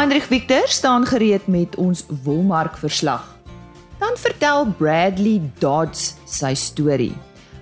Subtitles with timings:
[0.00, 3.36] Heinrich Victor staan gereed met ons wolmark verslag.
[3.98, 7.12] Dan vertel Bradley Dodds sy storie.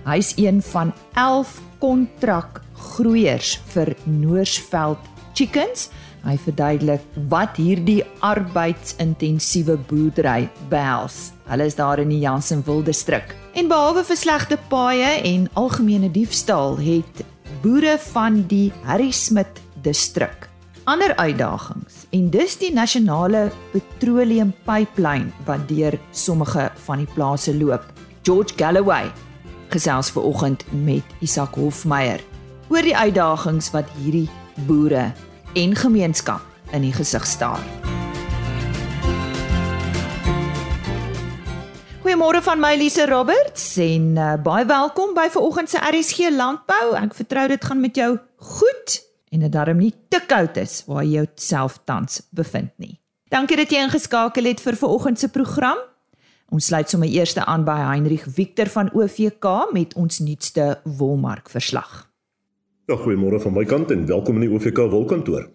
[0.05, 5.03] Hy's een van 11 kontrakgroeiers vir Noorsveld
[5.35, 5.89] Chickens.
[6.23, 11.33] Hy verduidelik wat hierdie arbeidsintensiewe boerdery behels.
[11.51, 13.35] Hulle is daar in die Jansenwil distrik.
[13.51, 17.19] En behalwe vir slegte paaie en algemene diefstal het
[17.59, 20.47] boere van die Harry Smit distrik
[20.89, 27.85] ander uitdagings en dis die nasionale petroleumpyplyn wat deur sommige van die plase loop.
[28.25, 29.11] George Galloway
[29.69, 32.21] gesels ver oggend met Isak Hofmeyer
[32.69, 34.27] oor die uitdagings wat hierdie
[34.65, 35.11] boere
[35.57, 36.41] en gemeenskap
[36.73, 37.61] in die gesig staar.
[42.01, 46.95] Goeiemôre van my Lise Roberts en uh, baie welkom by ver oggend se RSG Landbou.
[46.97, 48.15] Ek vertrou dit gaan met jou
[48.55, 48.97] goed
[49.29, 52.97] en dit darm nie te koud is waar jy jouself tans bevind nie.
[53.29, 55.77] Dankie dat jy ingeskakel het vir vanoggend se program.
[56.49, 62.07] Ons sluit sommer eers aan by Heinrich Victor van OVK met ons nuutste wolmark verslag.
[62.89, 65.45] Ja, goeiemôre van my kant en welkom in die OVK wolkantoor.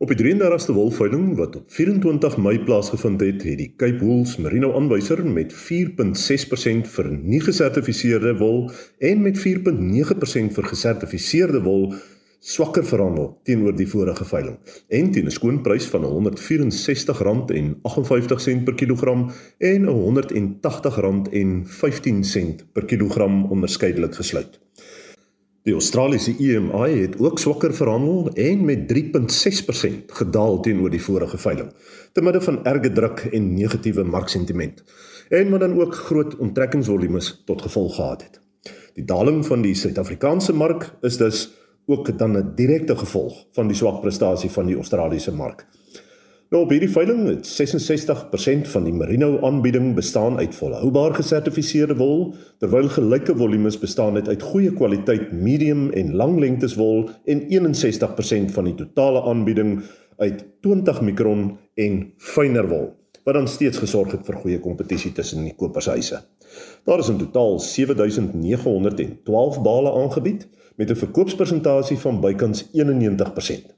[0.00, 4.70] Op die 33ste wolveiling wat op 24 Mei plaasgevind het, het die Cape Wools Merino
[4.78, 8.70] aanwyser met 4.6% vir nie gesertifiseerde wol
[9.10, 11.90] en met 4.9% vir gesertifiseerde wol
[12.40, 19.86] swakker verhandel teenoor die vorige veiling en teen 'n skoonprys van R164.58 per kilogram en
[19.86, 24.60] R180.15 per kilogram onderskeidelik gesluit.
[25.62, 31.72] Die Australiese EMI het ook swakker verhandel en met 3.6% gedaal teenoor die vorige veiling
[32.12, 34.84] te midde van erge druk en negatiewe marksentiment
[35.28, 38.40] en wat dan ook groot onttrekkingsvolumes tot gevolg gehad het.
[38.94, 43.76] Die daling van die Suid-Afrikaanse mark is dus ook dan 'n direkte gevolg van die
[43.76, 45.66] swak prestasie van die Australiese mark.
[46.50, 52.34] Nou op hierdie veiling het 66% van die merino aanbieding bestaan uit volhoubaar gesertifiseerde wol,
[52.58, 58.64] terwyl gelyke volumes bestaan uit goeie kwaliteit medium en lang lengtes wol en 61% van
[58.64, 59.82] die totale aanbieding
[60.16, 65.44] uit 20 mikron en fyner wol wat dan steeds gesorg het vir goeie kompetisie tussen
[65.44, 66.18] die kopershuise.
[66.88, 70.48] Daar is in totaal 7912 bale aangebied
[70.80, 73.74] met 'n verkoopspersentasie van bykans 91%.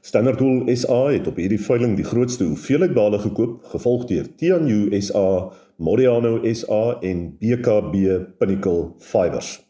[0.00, 5.00] Standard Wool SA het op hierdie veiling die grootste hoeveelheid bale gekoop, gevolg deur Tianyu
[5.00, 7.94] SA, Modiano SA en BKB
[8.38, 9.69] Pinnacle Fibers.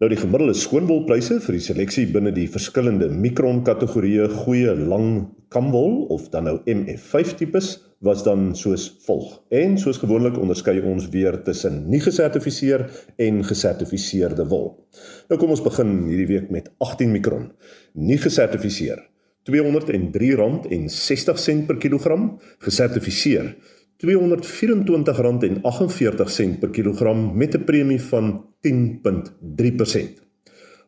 [0.00, 6.08] Nou die gemiddelde skoonwolpryse vir die seleksie binne die verskillende mikron kategorieë goeie lang kamwol
[6.14, 7.68] of dan nou MF5 tipes
[8.08, 9.44] was dan soos volg.
[9.52, 12.88] En soos gewoonlik onderskei ons weer tussen nie gesertifiseer
[13.20, 14.80] en gesertifiseerde wol.
[15.28, 17.52] Nou kom ons begin hierdie week met 18 mikron.
[17.92, 19.04] Nie gesertifiseer
[19.50, 23.52] R203.60 per kilogram, gesertifiseer
[24.00, 30.28] R224.48 per kilogram met 'n premie van 10.3%.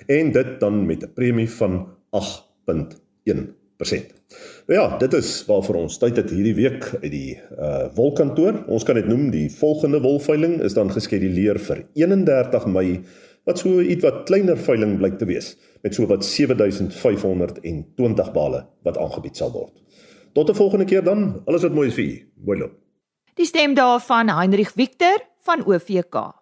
[0.07, 4.13] en dit dan met 'n premie van 8.1%.
[4.68, 8.63] Nou ja, dit is waarvoor ons tyd het hierdie week uit die uh wolkantoor.
[8.68, 13.03] Ons kan dit noem die volgende wolveiling is dan geskeduleer vir 31 Mei
[13.44, 18.98] wat so iets wat kleiner veiling blyk te wees met so wat 7520 bale wat
[18.98, 19.74] aangebied sal word.
[20.33, 21.42] Tot 'n volgende keer dan.
[21.45, 22.31] Alles wat mooi is vir u.
[22.45, 22.74] Mooi loop.
[23.33, 26.41] Die stem daarvan Heinrich Victor van OVK.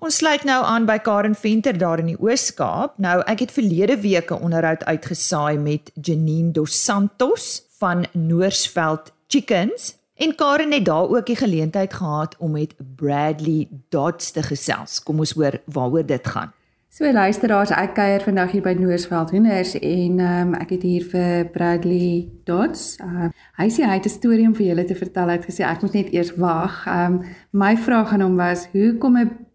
[0.00, 2.98] Ons sluit nou aan by Karen Venter daar in die Oos-Kaap.
[2.98, 9.96] Nou, ek het verlede week 'n onderhoud uitgesaai met Janine Dos Santos van Noorsveld Chickens
[10.16, 15.02] En Karen het daar ook die geleentheid gehad om met Bradley Dodds te gesels.
[15.02, 16.52] Kom ons hoor waaroor dit gaan.
[16.88, 21.50] So luisteraars, ek kuier vandag hier by Noordveld Hoenders en um, ek het hier vir
[21.52, 22.94] Bradley Dodds.
[23.04, 23.28] Uh,
[23.60, 25.28] hy sê hy het 'n storie om vir julle te vertel.
[25.28, 26.86] Hy het gesê ek moet net eers wag.
[26.88, 27.20] Um,
[27.52, 29.45] my vraag aan hom was: "Hoe kom 'n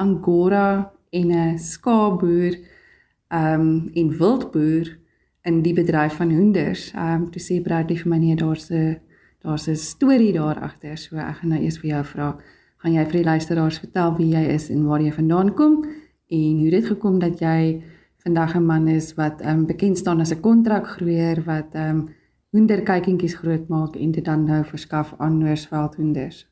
[0.00, 2.56] angora en 'n skaapboer
[3.28, 4.98] um en wildboer
[5.42, 9.00] in die bedryf van hoenders?" Um toe sê Bradley vir my nee, daar's 'n
[9.42, 10.96] daar's 'n storie daar agter.
[10.98, 12.36] So ek gaan nou eers vir jou vra,
[12.78, 15.84] gaan jy vir die luisteraars vertel wie jy is en waar jy vandaan kom?
[16.30, 17.82] en hoe dit gekom dat jy
[18.22, 22.08] vandag 'n man is wat um, bekend staan as 'n kontrakgroeier wat ehm um,
[22.50, 26.49] hoenderkykingies grootmaak en dit dan nou verskaf aan Noordveld hoenders.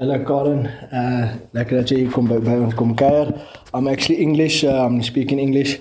[0.00, 3.32] Hallo Karen, uh lekker dat jy kom by, by ons kuier.
[3.74, 5.80] I'm actually English, uh, I'm speaking English.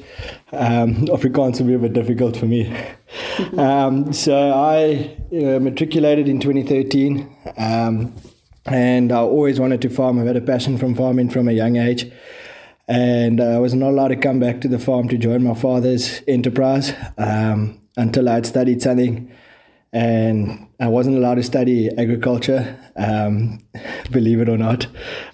[0.51, 2.63] Um Afrikaans will be a bit difficult for me.
[3.57, 7.29] um so I uh, matriculated in 2013.
[7.57, 8.11] Um
[8.65, 10.17] and I always wanted to farm.
[10.17, 12.11] I've had a passion from farming from a young age.
[12.87, 16.23] and I was not allowed to come back to the farm to join my father's
[16.27, 19.29] enterprise um, until I had studied something.
[19.91, 23.63] And I wasn't allowed to study agriculture, um,
[24.11, 24.85] believe it or not.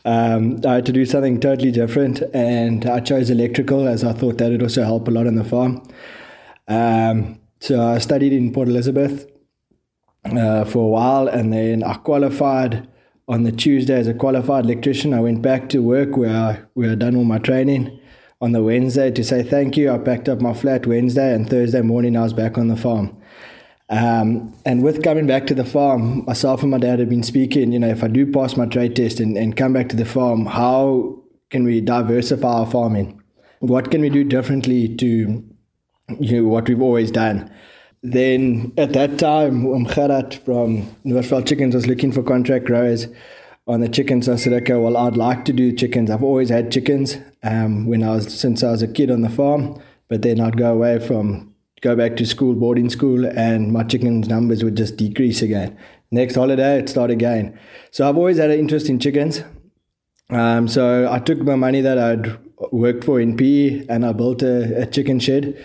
[0.06, 4.38] Um, I had to do something totally different, and I chose electrical as I thought
[4.38, 5.86] that would also help a lot on the farm.
[6.68, 9.30] Um, so I studied in Port Elizabeth
[10.24, 12.88] uh, for a while, and then I qualified
[13.28, 15.14] on the Tuesday as a qualified electrician.
[15.14, 18.00] I went back to work where I, where I done all my training.
[18.42, 21.82] On the Wednesday to say thank you, I packed up my flat Wednesday, and Thursday
[21.82, 23.18] morning I was back on the farm.
[23.90, 27.72] Um, and with coming back to the farm, myself and my dad have been speaking.
[27.72, 30.06] You know, if I do pass my trade test and, and come back to the
[30.06, 31.20] farm, how
[31.50, 33.22] can we diversify our farming?
[33.60, 35.44] What can we do differently to
[36.20, 37.52] you know, what we've always done?
[38.04, 43.08] then at that time, um Umkharat from Noordveld Chickens was looking for contract growers
[43.66, 44.28] on the chickens.
[44.28, 46.12] I said, okay, well, I'd like to do chickens.
[46.12, 49.30] I've always had chickens um, when I was since I was a kid on the
[49.30, 51.53] farm, but then I'd go away from
[51.84, 55.78] go back to school, boarding school, and my chickens numbers would just decrease again.
[56.12, 57.60] Next holiday, it start again.
[57.92, 59.44] So I've always had an interest in chickens.
[60.30, 62.40] Um, so I took my money that I'd
[62.72, 65.64] worked for in PE and I built a, a chicken shed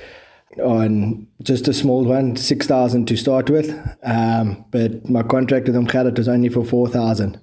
[0.58, 3.70] on just a small one, 6,000 to start with.
[4.02, 7.40] Um, but my contract with Umkhadat was only for 4,000.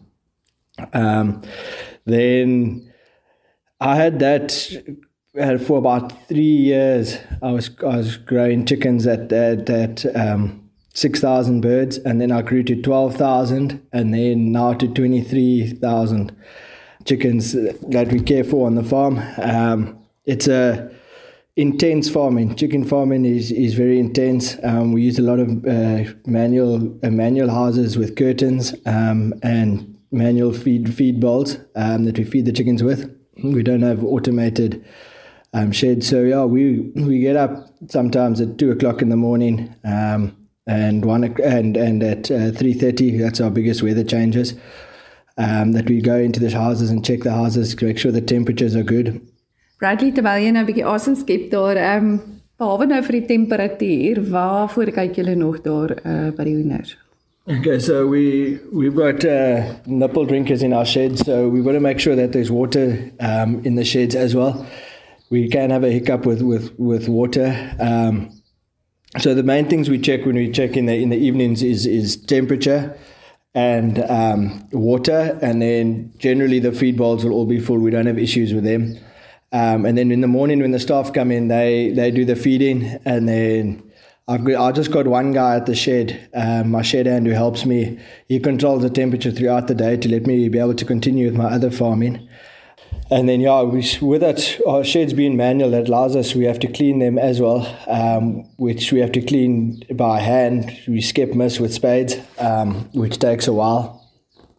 [0.92, 1.42] Um,
[2.06, 2.92] then
[3.80, 4.52] I had that
[5.36, 7.18] for about three years.
[7.42, 12.32] I was I was growing chickens at at, at um, six thousand birds, and then
[12.32, 16.36] I grew to twelve thousand, and then now to twenty three thousand
[17.04, 19.22] chickens that we care for on the farm.
[19.38, 20.90] Um, it's a
[21.58, 22.56] intense farming.
[22.56, 24.58] Chicken farming is, is very intense.
[24.64, 29.98] Um, we use a lot of uh, manual uh, manual houses with curtains um, and
[30.12, 33.12] manual feed feed bowls um, that we feed the chickens with.
[33.44, 34.86] We don't have automated
[35.56, 39.74] um, sheds, so yeah, we we get up sometimes at two o'clock in the morning.
[39.84, 40.36] Um,
[40.68, 44.54] and one and and at uh, three thirty, that's our biggest weather changes.
[45.38, 48.22] Um, that we go into the houses and check the houses to make sure the
[48.22, 49.22] temperatures are good
[49.82, 52.20] Bradley terwyl jy nou 'n bietjie asem skep daar, ehm um,
[52.60, 56.96] behalwe nou vir die temperatuur, waarvoor kyk julle nog daar uh, by die hoenders?
[57.46, 61.84] Okay, so we we've got uh, nipple drinkers in our sheds, so we've got to
[61.84, 64.66] make sure that there's water um, in the sheds as well.
[65.30, 67.76] We can have a hiccup with with with water.
[67.80, 68.32] Um,
[69.18, 71.86] so the main things we check when we check in the in the evenings is
[71.86, 72.98] is temperature
[73.56, 77.80] and um, water, and then generally the feed bowls will all be full.
[77.80, 78.98] We don't have issues with them.
[79.54, 82.36] Um, and then in the morning when the staff come in, they they do the
[82.36, 83.82] feeding, and then
[84.28, 87.34] I've got, I just got one guy at the shed, um, my shed hand who
[87.34, 88.00] helps me.
[88.28, 91.36] He controls the temperature throughout the day to let me be able to continue with
[91.36, 92.28] my other farming.
[93.12, 96.60] And then yeah, we, with that our sheds being manual, that allows us we have
[96.60, 100.76] to clean them as well, um, which we have to clean by hand.
[100.88, 104.04] We skip mist with spades, um, which takes a while,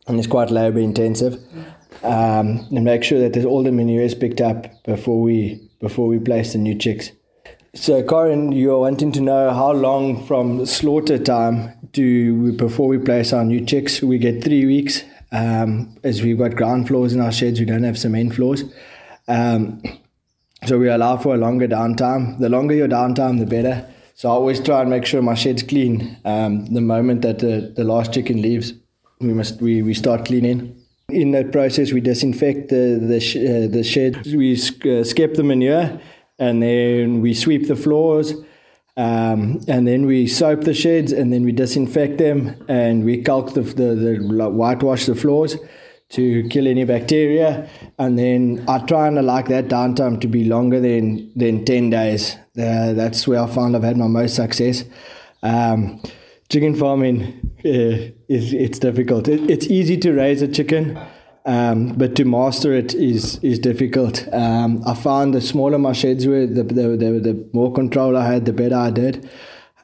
[0.06, 1.40] and it's quite labour intensive
[2.02, 6.06] um, and make sure that there's all the manure is picked up before we before
[6.06, 7.10] we place the new chicks.
[7.74, 12.98] So, Corin, you're wanting to know how long from slaughter time do we, before we
[12.98, 14.00] place our new chicks?
[14.00, 17.60] We get three weeks, um, as we've got ground floors in our sheds.
[17.60, 18.64] We don't have cement floors.
[19.28, 19.82] Um,
[20.64, 22.38] so we allow for a longer downtime.
[22.38, 23.86] The longer your downtime, the better.
[24.14, 26.16] So I always try and make sure my shed's clean.
[26.24, 28.72] Um, the moment that the, the last chicken leaves,
[29.20, 30.82] we must we, we start cleaning.
[31.08, 34.26] In that process, we disinfect the the, sh- uh, the shed.
[34.26, 36.00] We uh, skip the manure,
[36.38, 38.32] and then we sweep the floors.
[38.96, 43.52] Um, and then we soap the sheds and then we disinfect them and we caulk
[43.52, 45.56] the, the, the whitewash the floors
[46.10, 47.68] to kill any bacteria.
[47.98, 52.36] And then I try and like that downtime to be longer than, than 10 days.
[52.58, 54.84] Uh, that's where I found I've had my most success.
[55.42, 56.00] Um,
[56.48, 59.28] chicken farming is it's difficult.
[59.28, 60.98] It, it's easy to raise a chicken.
[61.46, 64.26] Um, but to master it is is difficult.
[64.32, 68.26] Um, I found the smaller my sheds were, the, the, the, the more control I
[68.26, 69.30] had, the better I did.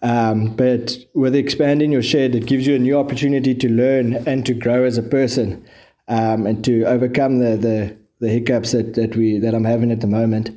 [0.02, 4.44] Um, but with expanding your shed, it gives you a new opportunity to learn and
[4.44, 5.64] to grow as a person,
[6.08, 10.00] um, and to overcome the, the, the hiccups that, that we that I'm having at
[10.00, 10.50] the moment,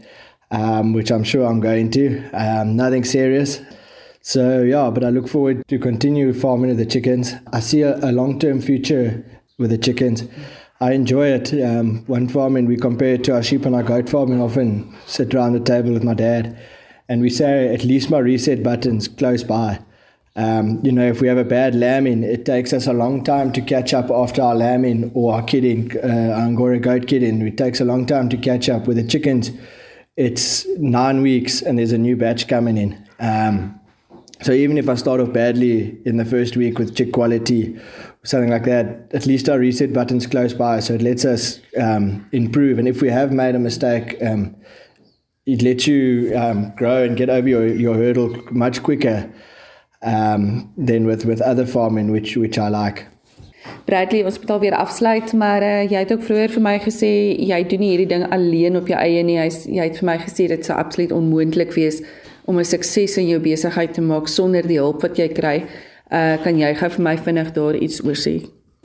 [0.50, 2.28] um, which I'm sure I'm going to.
[2.32, 3.62] Um, nothing serious.
[4.22, 7.36] So yeah, but I look forward to continue farming the chickens.
[7.54, 9.24] I see a, a long term future
[9.60, 10.24] with the chickens.
[10.82, 11.54] I enjoy it.
[11.64, 14.42] Um, one farming, we compare it to our sheep and our goat farming.
[14.42, 16.60] Often sit around the table with my dad,
[17.08, 19.80] and we say at least my reset button's close by.
[20.38, 23.54] Um, you know, if we have a bad lambing, it takes us a long time
[23.54, 27.42] to catch up after our lambing or our kidding, uh, Angora goat kidding.
[27.42, 28.86] It takes a long time to catch up.
[28.86, 29.52] With the chickens,
[30.18, 33.08] it's nine weeks and there's a new batch coming in.
[33.18, 33.80] Um,
[34.42, 37.80] so even if I start off badly in the first week with chick quality
[38.26, 42.28] something like that, at least our reset button's close by, so it lets us um,
[42.32, 42.80] improve.
[42.80, 44.56] And if we have made a mistake, um,
[45.46, 49.32] it lets you um, grow and get over your, your hurdle much quicker
[50.02, 53.06] um, than with, with other farming, which, which I like.
[53.86, 57.10] Bradley, ons moet alweer afsluit, maar uh, jy het ook vroeër vir my gesê
[57.50, 59.40] jy doen nie hierdie ding alleen op jou eie nie.
[59.42, 62.04] Jy het vir my gesê dit sou absoluut onmoontlik wees
[62.46, 65.66] om 'n sukses in jou besigheid te maak sonder die hulp wat jy kry.
[66.12, 68.42] Uh kan jy gou vir my vinnig daar iets oor sê?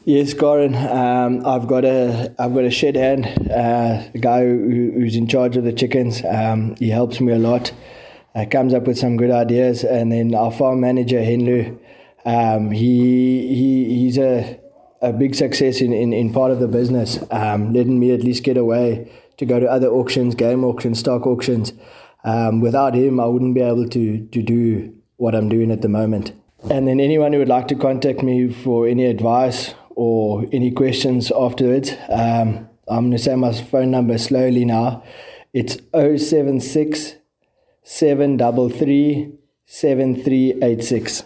[0.07, 0.75] Yes, Goran.
[0.75, 5.27] Um, I've got a I've got a shed hand, uh, a guy who, who's in
[5.27, 6.23] charge of the chickens.
[6.25, 7.73] Um, he helps me a lot.
[8.35, 11.79] Uh, comes up with some good ideas, and then our farm manager Henlu,
[12.25, 14.59] um, he he he's a
[15.03, 18.43] a big success in, in, in part of the business, um, letting me at least
[18.43, 21.73] get away to go to other auctions, game auctions, stock auctions.
[22.25, 25.89] Um, without him, I wouldn't be able to to do what I'm doing at the
[25.89, 26.33] moment.
[26.71, 31.33] And then anyone who would like to contact me for any advice or any questions
[31.33, 35.03] afterwards, um, I'm going to say my phone number slowly now.
[35.53, 37.17] It's 076
[37.83, 41.25] 733 7386.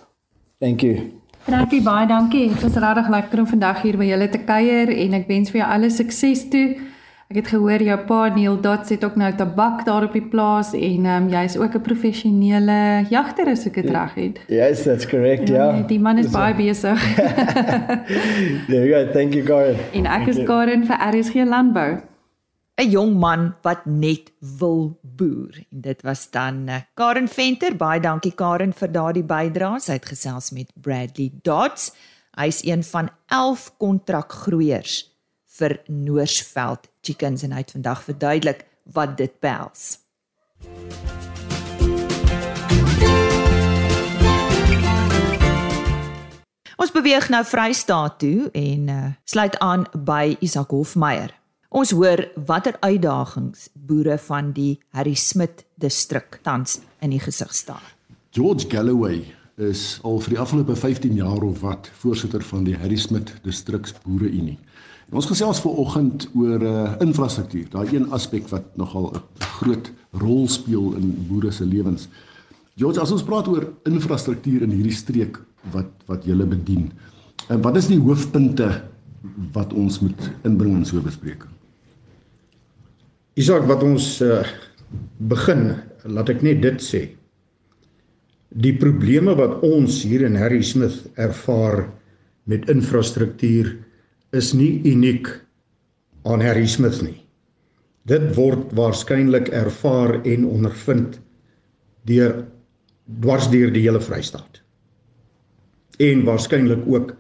[0.61, 1.21] Thank you.
[1.45, 2.49] Dankie baie dankie.
[2.49, 5.61] Dit was regtig lekker om vandag hier by julle te kuier en ek wens vir
[5.61, 6.79] jou alle sukses toe.
[7.35, 10.69] Ek het gehoor jou pa Neil Dots het ook nou tabak daar op die plaas
[10.79, 14.39] en um, jy is ook 'n professionele jagter as ek dit reg het.
[14.47, 15.75] Yes, that's correct, ja.
[15.75, 15.89] Yeah.
[15.89, 16.95] Die man is baie besig.
[18.71, 19.13] There you go.
[19.13, 19.75] Thank you, Karen.
[19.93, 21.99] En ek is Karen vir RSG Landbou.
[22.79, 25.59] 'n Jong man wat net wil boer.
[25.73, 27.77] En dit was dan uh, Karen Venter.
[27.77, 29.81] Baie dankie Karen vir daardie bydrae.
[29.81, 31.91] Sy het gesels met Bradley Dodds.
[32.39, 35.14] Hy's een van 11 kontrakgroeiers
[35.59, 39.99] vir Noorsveld chickens en hy het vandag verduidelik wat dit behels.
[46.75, 51.33] Ons beweeg nou Vrystaat toe en uh, sluit aan by Isak Hofmeyer.
[51.75, 57.95] Ons hoor watter uitdagings boere van die Harry Smit distrik tans in die gesig staar.
[58.35, 59.23] George Galloway
[59.57, 63.95] is al vir die afgelope 15 jaar of wat voorsitter van die Harry Smit distriks
[64.05, 64.59] boereunie.
[65.13, 69.23] Ons gesels ver oggend oor uh, infrastruktuur, daai een aspek wat nogal 'n
[69.59, 72.09] groot rol speel in boere se lewens.
[72.77, 75.39] George, as ons praat oor infrastruktuur in hierdie streek
[75.73, 76.93] wat wat julle bedien,
[77.49, 78.83] en wat is die hoofpunte
[79.53, 81.51] wat ons moet inbring in so 'n bespreking?
[83.35, 84.45] Isak, wat ons uh,
[85.19, 87.09] begin, laat ek net dit sê.
[88.49, 91.91] Die probleme wat ons hier in Harry Smith ervaar
[92.47, 93.84] met infrastruktuur
[94.35, 95.31] is nie uniek
[96.25, 97.21] aan Harry Smith nie.
[98.09, 101.21] Dit word waarskynlik ervaar en ondervind
[102.09, 102.43] deur
[103.21, 104.61] dwars deur die hele Vrystaat.
[106.03, 107.15] En waarskynlik ook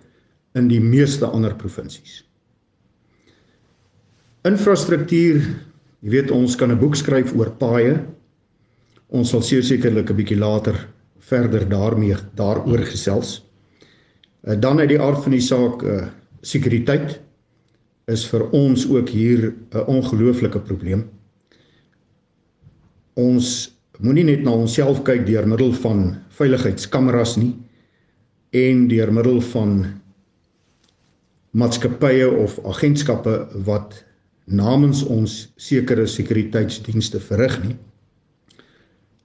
[0.58, 2.22] in die meeste ander provinsies.
[4.44, 5.40] Infrastruktuur,
[6.04, 8.04] jy weet ons kan 'n boek skryf oor paaie.
[9.08, 10.76] Ons sal sekerlik 'n bietjie later
[11.18, 13.42] verder daarmee daaroor gesels.
[14.42, 16.08] Eh, dan uit die aard van die saak uh
[16.44, 17.18] sekuriteit
[18.12, 21.08] is vir ons ook hier 'n ongelooflike probleem.
[23.14, 27.54] Ons moenie net na onsself kyk deur middel van veiligheidskameras nie
[28.50, 29.84] en deur middel van
[31.54, 34.04] maatskappye of agentskappe wat
[34.44, 37.76] namens ons sekere sekuriteitsdienste verrig nie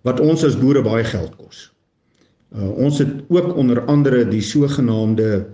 [0.08, 1.66] wat ons as boere baie geld kos.
[2.56, 5.50] Uh, ons het ook onder andere die sogenaamde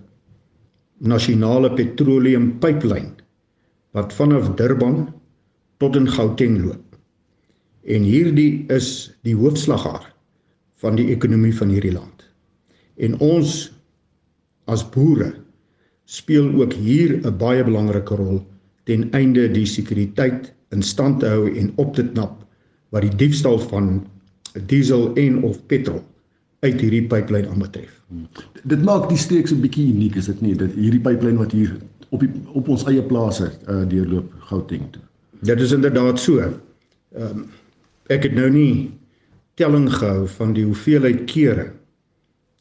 [1.00, 3.14] nasionale petroleumpipeline
[3.96, 5.08] wat vanaf Durban
[5.78, 6.98] tot in Gauteng loop.
[7.84, 10.08] En hierdie is die hoofslagaar
[10.82, 12.26] van die ekonomie van hierdie land.
[12.96, 13.72] En ons
[14.72, 15.34] as boere
[16.06, 18.42] speel ook hier 'n baie belangrike rol
[18.84, 22.46] ten einde die sekuriteit in stand te hou en op te knap
[22.90, 24.08] wat die diefstal van
[24.68, 26.04] diesel en of petrol
[26.60, 28.02] uit hierdie pipeline aanbetref.
[28.08, 28.28] Hmm.
[28.64, 30.56] Dit maak die streek so 'n bietjie uniek, is dit nie?
[30.56, 31.76] Dat hierdie pipeline wat hier
[32.10, 35.02] op die op ons eie plase uh, deurloop Gauteng toe.
[35.42, 36.40] Dit is inderdaad so.
[36.40, 36.54] Ehm
[37.16, 37.46] um,
[38.08, 38.92] ek het nou nie
[39.58, 41.72] telling gehou van die hoeveelheid kere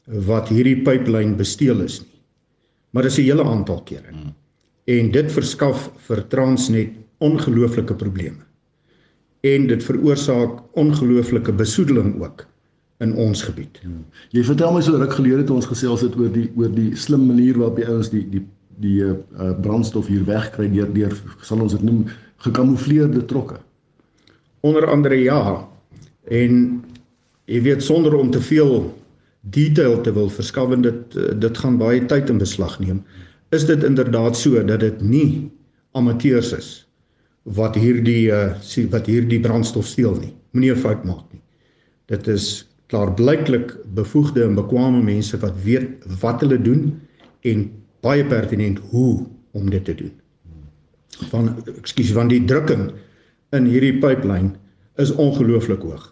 [0.06, 2.20] wat hierdie pipeline besteel is nie.
[2.90, 4.10] Maar dit is 'n hele aantal kere.
[4.10, 4.32] Hmm.
[4.84, 8.42] En dit verskaf vir Transnet ongelooflike probleme.
[9.40, 12.46] En dit veroorsaak ongelooflike besoedeling ook
[13.02, 13.78] in ons gebied.
[13.82, 14.04] Hmm.
[14.30, 17.26] Jy vertel my so ruk gelede toe ons gesels het oor die oor die slim
[17.26, 18.44] manier waarop die ouens die die
[18.82, 21.12] die uh, brandstof hier wegkry deur deur
[21.46, 22.04] sal ons dit noem
[22.42, 23.60] gekamoufleerde trokke.
[24.66, 25.40] Onder andere ja.
[26.30, 26.82] En
[27.50, 28.88] jy weet sonder om te veel
[29.54, 33.02] detail te wil verskaf en dit dit gaan baie tyd in beslag neem.
[33.54, 35.50] Is dit inderdaad so dat dit nie
[35.94, 36.70] amateurs is
[37.44, 38.54] wat hierdie uh,
[38.90, 40.32] wat hierdie brandstof steel nie.
[40.52, 41.42] Moenie 'n fout maak nie.
[42.08, 46.92] Dit is klaarblyklik bevoegde en bekwame mense wat weet wat hulle doen
[47.50, 47.66] en
[48.06, 49.24] baie pertinent hoe
[49.58, 50.12] om dit te doen.
[51.30, 52.92] Van ekskuus van die drukking
[53.54, 54.54] in hierdie pipeline
[55.02, 56.06] is ongelooflik hoog.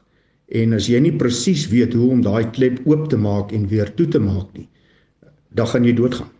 [0.53, 3.91] En as jy nie presies weet hoe om daai klep oop te maak en weer
[3.99, 4.69] toe te maak nie,
[5.55, 6.31] dan gaan jy doodgaan.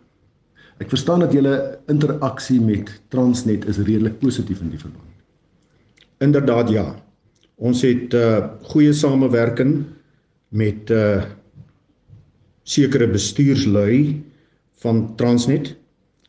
[0.83, 1.55] Ek verstaan dat julle
[1.91, 5.09] interaksie met Transnet is redelik positief in die verband.
[6.23, 6.87] Inderdaad ja.
[7.55, 9.85] Ons het 'n uh, goeie samewerking
[10.53, 11.23] met 'n uh,
[12.63, 14.23] sekere bestuurslui
[14.81, 15.75] van Transnet.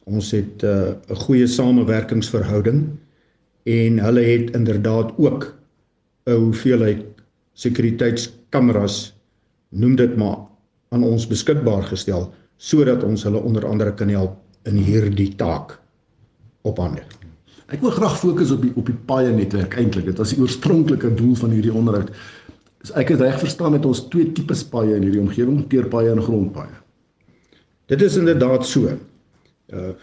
[0.05, 2.87] Ons het 'n uh, goeie samewerkingsverhouding
[3.65, 5.55] en hulle het inderdaad ook
[6.25, 7.05] 'n hoeveelheid
[7.53, 9.15] sekuriteitskameras
[9.69, 10.39] noem dit maar
[10.89, 15.81] aan ons beskikbaar gestel sodat ons hulle onder andere kan help in hierdie taak
[16.63, 17.03] op hande.
[17.73, 20.05] Ek wil graag fokus op die op die paaie netwerk eintlik.
[20.05, 22.11] Dit was die oorspronklike doel van hierdie onderhoud.
[22.85, 26.20] As ek dit reg verstaan het ons twee tipes paaie in hierdie omgewing, teerpaaie en
[26.20, 26.75] grondpaaie.
[27.88, 28.92] Dit is inderdaad so.
[29.73, 29.94] Uh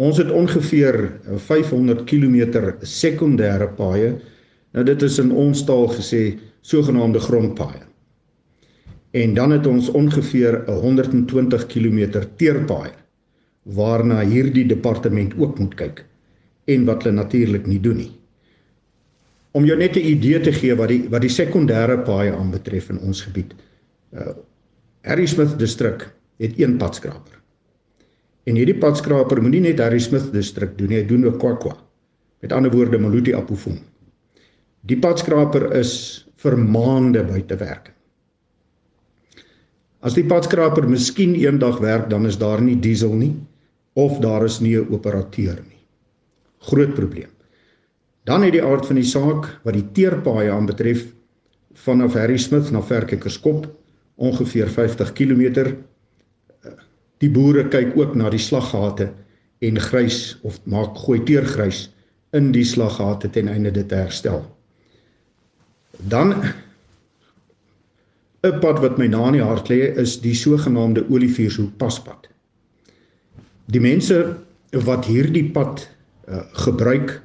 [0.00, 0.96] ons het ongeveer
[1.44, 4.14] 500 km sekondêre paaie.
[4.72, 7.82] Nou dit is in ons taal gesê sogenaamde grondpaaie.
[9.12, 12.96] En dan het ons ongeveer 120 km teerpaaie
[13.76, 16.00] waarna hierdie departement ook moet kyk
[16.64, 18.12] en wat hulle natuurlik nie doen nie.
[19.52, 22.98] Om jou net 'n idee te gee wat die wat die sekondêre paaie aanbetref in
[22.98, 23.54] ons gebied.
[24.12, 24.34] Uh
[25.02, 27.40] Harry Smith distrik het een padskraper.
[28.44, 31.76] En hierdie padskraper moenie net Harry Smith distrik doen nie, hy doen ook Kwakwa.
[32.40, 33.78] Met ander woorde Maluti Apofung.
[34.88, 37.90] Die padskraper is vir maande buite werk.
[40.00, 43.34] As die padskraper miskien eendag werk, dan is daar nie diesel nie
[43.98, 45.84] of daar is nie 'n operateur nie.
[46.60, 47.28] Groot probleem.
[48.30, 51.08] Dan het die aard van die saak wat die teerpaaie aanbetref
[51.82, 53.66] vanaf Harry Smith na Verkekerskop
[54.20, 55.72] ongeveer 50 km
[57.20, 59.10] Die boere kyk ook na die slaggate
[59.60, 61.88] en grys of maak gooi teergrys
[62.36, 64.40] in die slaggate ten einde dit te herstel.
[66.08, 66.32] Dan
[68.40, 72.28] 'n pad wat my na in die hart lê is die sogenaamde Olifuurshoek paspad.
[73.66, 74.36] Die mense
[74.72, 75.84] wat hierdie pad
[76.28, 77.20] uh, gebruik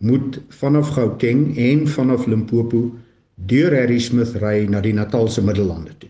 [0.00, 2.90] moet vanaf Gauteng en vanaf Limpopo
[3.34, 6.08] deur Harry Smith ry na die Natalse Middellande toe.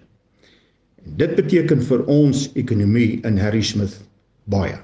[1.19, 3.99] Dit beteken vir ons ekonomie in Harry Smith
[4.51, 4.79] baie.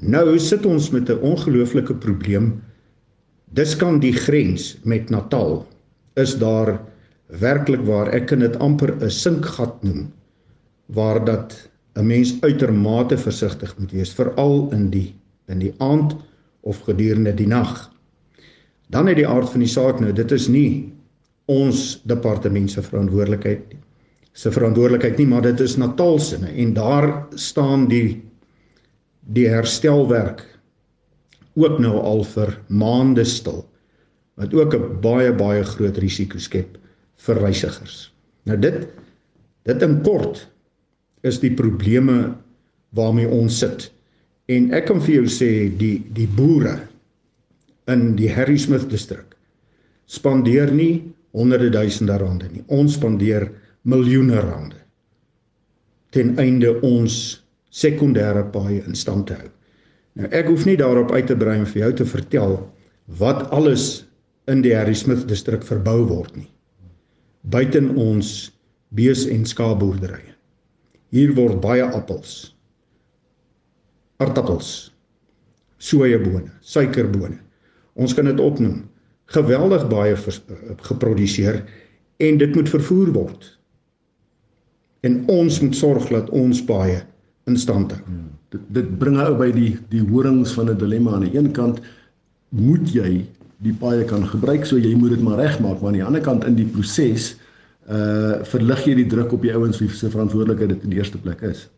[0.00, 2.62] Nou sit ons met 'n ongelooflike probleem.
[3.52, 5.66] Dis kan die grens met Natal
[6.16, 6.80] is daar
[7.26, 10.12] werklik waar ek kan dit amper 'n sinkgat noem
[10.86, 15.14] waar dat 'n mens uitermate versigtig moet wees veral in die
[15.48, 16.14] in die aand
[16.60, 17.90] of gedurende die nag.
[18.90, 20.92] Dan het die aard van die saak nou, dit is nie
[21.50, 23.80] ons departement se verantwoordelikheid nie
[24.32, 28.22] se verantwoordelikheid nie, maar dit is Natalsinne en daar staan die
[29.30, 30.42] die herstelwerk
[31.58, 33.64] ook nou al vir maande stil
[34.40, 36.78] wat ook 'n baie baie groot risiko skep
[37.16, 38.12] vir reisigers.
[38.44, 38.88] Nou dit
[39.64, 40.48] dit in kort
[41.22, 42.34] is die probleme
[42.90, 43.92] waarmee ons sit.
[44.50, 46.76] En ek kan vir jou sê die die boere
[47.90, 49.36] in die Harry Smith distrik
[50.10, 51.04] spandeer nie
[51.36, 52.64] honderde duisende rande nie.
[52.66, 53.46] Ons spandeer
[53.86, 54.80] miljoene rande
[56.10, 57.14] ten einde ons
[57.70, 59.50] sekondêre paaie in stand te hou.
[60.18, 62.56] Nou ek hoef nie daarop uit te brei om vir jou te vertel
[63.20, 63.84] wat alles
[64.50, 66.48] in die Harry Smith distrik verbou word nie.
[67.46, 68.50] Buiten ons
[68.94, 70.34] bees en skaapboerderye.
[71.14, 72.52] Hier word baie appels,
[74.20, 74.90] aardappels,
[75.80, 77.38] sojabone, suikerbone.
[78.00, 78.82] Ons kan dit opnoem.
[79.30, 80.16] Geweldig baie
[80.88, 81.62] geproduseer
[82.20, 83.46] en dit moet vervoer word.
[85.06, 86.98] En ons moet sorg dat ons baie
[87.48, 88.02] in stand hou.
[88.04, 88.28] Hmm.
[88.50, 91.80] Dit dit bring ou by die die horings van 'n dilemma aan die een kant
[92.50, 93.24] moet jy
[93.62, 96.44] die paaie kan gebruik so jy moet dit maar regmaak maar aan die ander kant
[96.44, 97.36] in die proses
[97.88, 101.18] uh verlig jy die druk op die ouens wie se verantwoordelikheid dit in die eerste
[101.18, 101.68] plek is.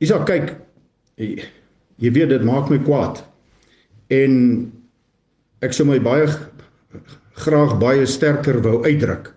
[0.00, 0.54] Isak kyk
[1.20, 1.34] jy,
[2.00, 3.20] jy weet dit maak my kwaad.
[4.10, 4.32] En
[5.60, 6.28] ek sou my baie
[7.40, 9.30] graag baie sterker wou uitdruk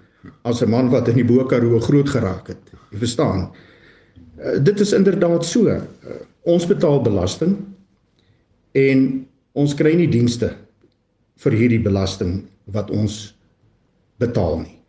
[0.47, 2.63] as 'n man wat in die Bo-Karoo groot geraak het.
[2.91, 3.51] Jy verstaan?
[4.39, 5.67] Uh, dit is inderdaad so.
[5.67, 5.81] Uh,
[6.43, 7.57] ons betaal belasting
[8.71, 10.55] en ons kry nie dienste
[11.43, 13.35] vir hierdie belasting wat ons
[14.19, 14.79] betaal nie.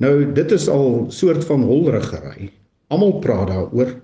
[0.00, 2.50] Nou dit is al soort van holrigery.
[2.88, 3.94] Almal praat daaroor.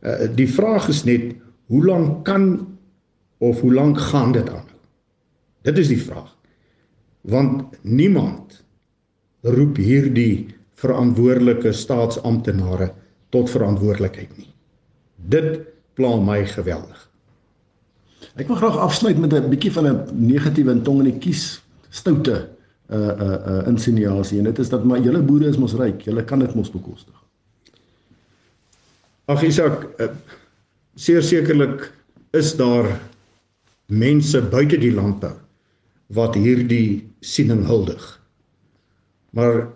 [0.00, 1.34] Uh, die vraag is net
[1.68, 2.68] hoe lank kan
[3.38, 4.68] of hoe lank gaan dit aan?
[5.62, 6.36] Dit is die vraag
[7.20, 8.62] want niemand
[9.40, 10.48] roep hierdie
[10.80, 12.90] verantwoordelike staatsamptenare
[13.28, 14.48] tot verantwoordelikheid nie.
[15.16, 15.60] Dit
[15.98, 17.06] pla my geweldig.
[18.40, 21.62] Ek wil graag afsluit met 'n bietjie van 'n negatiewe en tong in die kies
[21.90, 22.48] stoute
[22.90, 26.24] uh uh uh insinuasie en dit is dat maar julle boere is mos ryk, julle
[26.24, 27.14] kan dit mos bekostig.
[29.30, 30.10] Ag Isak, uh,
[30.98, 31.84] seker sekerlik
[32.34, 32.88] is daar
[33.86, 35.36] mense buite die landbou
[36.16, 38.02] wat hierdie siening huldig.
[39.38, 39.68] Maar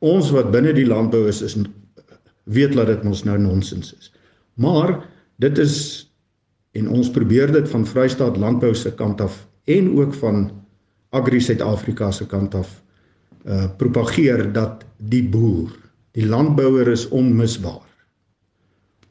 [0.00, 1.58] ons wat binne die landbou is is
[2.48, 4.08] weet dat dit mos nou nonsens is.
[4.56, 4.96] Maar
[5.44, 5.76] dit is
[6.72, 9.36] en ons probeer dit van Vrystaat Landbou se kant af
[9.68, 10.46] en ook van
[11.12, 12.78] Agri Suid-Afrika se kant af
[13.44, 15.72] uh propageer dat die boer,
[16.16, 17.91] die landbouer is onmisbaar.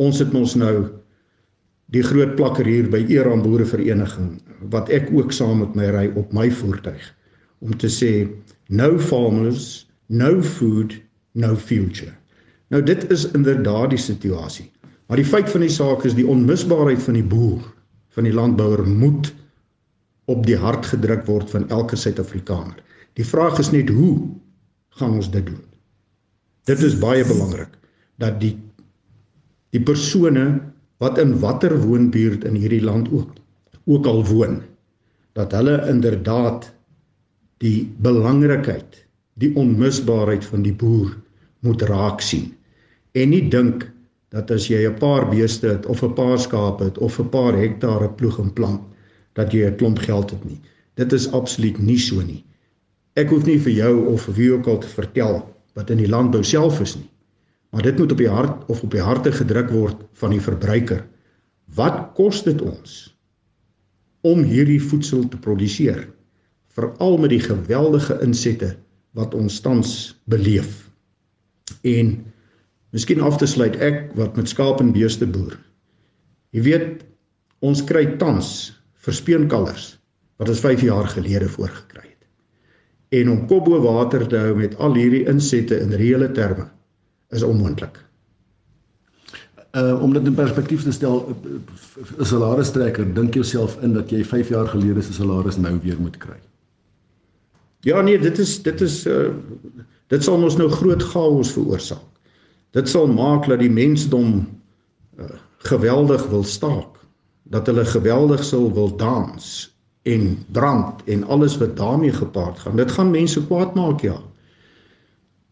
[0.01, 0.75] Ons het mos nou
[1.93, 4.37] die groot plakker hier by Eran Boerevereniging
[4.73, 7.03] wat ek ook saam met my ry op my voertuig
[7.61, 8.11] om te sê
[8.73, 10.95] no farmers, no food,
[11.37, 12.13] no future.
[12.73, 14.69] Nou dit is inderdaad die situasie.
[15.11, 17.61] Maar die feit van die saak is die onmisbaarheid van die boer,
[18.15, 19.29] van die landbouer moet
[20.31, 22.79] op die hart gedruk word van elke Suid-Afrikaner.
[23.19, 24.15] Die vraag is net hoe
[24.97, 25.61] gaan ons dit doen?
[26.69, 27.75] Dit is baie belangrik
[28.21, 28.55] dat die
[29.71, 30.45] die persone
[31.01, 33.37] wat in watter woonbuurt in hierdie land ook
[33.85, 34.59] ook al woon
[35.37, 36.67] dat hulle inderdaad
[37.63, 38.99] die belangrikheid
[39.41, 41.15] die onmisbaarheid van die boer
[41.65, 42.51] moet raak sien.
[43.17, 43.87] En nie dink
[44.35, 47.57] dat as jy 'n paar beeste het of 'n paar skape het of 'n paar
[47.57, 48.81] hektare ploeg en plant
[49.33, 50.59] dat jy 'n klomp geld het nie.
[50.95, 52.43] Dit is absoluut nie so nie.
[53.15, 56.09] Ek hoef nie vir jou of vir wie ook al te vertel wat in die
[56.09, 57.09] landbou self is nie
[57.71, 61.05] Maar dit moet op die hart of op die harte gedruk word van die verbruiker.
[61.75, 62.97] Wat kos dit ons
[64.27, 66.03] om hierdie voedsel te produseer?
[66.75, 68.73] Veral met die geweldige insette
[69.15, 69.93] wat ons tans
[70.27, 70.89] beleef.
[71.87, 72.17] En
[72.91, 75.55] miskien af te sluit ek wat met skaap en beeste boer.
[76.51, 77.05] Jy weet
[77.63, 78.51] ons kry tans
[78.99, 79.93] verspeenkalvers
[80.41, 82.27] wat ons 5 jaar gelede voorgekry het.
[83.21, 86.67] En om kop bo water te hou met al hierdie insette in reële terme
[87.31, 87.99] is onmoontlik.
[89.71, 91.35] Uh om dit in perspektief te stel,
[92.17, 96.17] 'n salaristrekker, dink jouself in dat jy 5 jaar gelede se salaris nou weer moet
[96.17, 96.39] kry.
[97.79, 99.29] Ja nee, dit is dit is uh
[100.07, 102.07] dit sal ons nou groot chaos veroorsaak.
[102.71, 104.47] Dit sal maak dat die mensdom
[105.19, 105.25] uh,
[105.57, 106.99] geweldig wil staak,
[107.43, 109.71] dat hulle geweldig sal wil dans
[110.03, 112.75] en brand en alles wat daarmee gepaard gaan.
[112.75, 114.21] Dit gaan mense kwaad maak ja.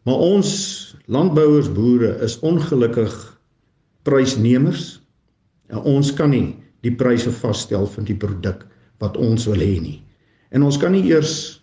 [0.04, 0.50] Maar ons
[1.10, 3.14] landbouers boere is ongelukkig
[4.06, 5.00] prysnemers.
[5.70, 8.66] En ons kan nie die pryse vasstel van die produk
[9.02, 10.00] wat ons wil hê nie.
[10.54, 11.60] En ons kan nie eers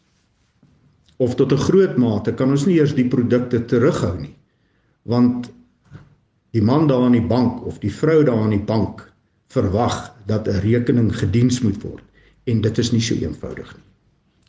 [1.22, 4.36] of tot 'n groot mate kan ons nie eers die produkte terughou nie.
[5.04, 5.50] Want
[6.52, 9.12] die man daar aan die bank of die vrou daar aan die bank
[9.48, 12.04] verwag dat 'n rekening gediens moet word
[12.44, 13.84] en dit is nie so eenvoudig nie.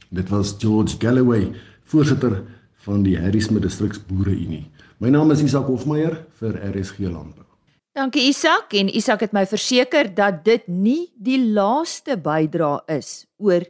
[0.09, 1.51] Dit was George Galloway,
[1.83, 2.43] voorsitter
[2.85, 4.69] van die Harrismith Distriks Boere Unie.
[4.97, 7.45] My naam is Isak Hofmeyer vir RSG Landbou.
[7.93, 13.61] Dankie Isak en Isak het my verseker dat dit nie die laaste bydra is oor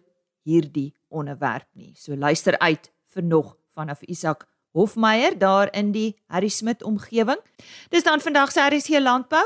[0.48, 1.92] hierdie onderwerp nie.
[2.00, 7.42] So luister uit vir nog vanaf Isak Hofmeyer daar in die Harry Smit omgewing.
[7.92, 9.44] Dis dan vandag se RSC Landbou.